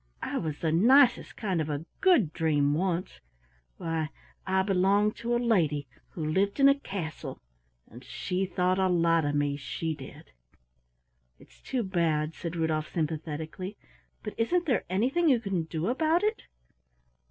I 0.23 0.39
was 0.39 0.57
the 0.57 0.71
nicest 0.71 1.37
kind 1.37 1.61
of 1.61 1.69
a 1.69 1.85
Good 1.99 2.33
Dream 2.33 2.73
once 2.73 3.19
why 3.77 4.09
I 4.47 4.63
belonged 4.63 5.15
to 5.17 5.35
a 5.35 5.37
lady 5.37 5.85
who 6.09 6.25
lived 6.25 6.59
in 6.59 6.67
a 6.67 6.79
castle, 6.79 7.39
and 7.87 8.03
she 8.03 8.47
thought 8.47 8.79
a 8.79 8.89
lot 8.89 9.25
of 9.25 9.35
me, 9.35 9.57
she 9.57 9.93
did!" 9.93 10.31
"It's 11.37 11.61
too 11.61 11.83
bad," 11.83 12.33
said 12.33 12.55
Rudolf 12.55 12.91
sympathetically; 12.91 13.77
"but 14.23 14.33
isn't 14.39 14.65
there 14.65 14.85
anything 14.89 15.29
you 15.29 15.39
can 15.39 15.65
do 15.65 15.85
about 15.87 16.23
it?" 16.23 16.47